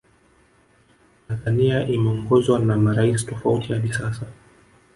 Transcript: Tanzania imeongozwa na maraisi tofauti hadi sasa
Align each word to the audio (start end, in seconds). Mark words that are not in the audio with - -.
Tanzania 1.27 1.87
imeongozwa 1.87 2.59
na 2.59 2.77
maraisi 2.77 3.25
tofauti 3.25 3.73
hadi 3.73 3.93
sasa 3.93 4.25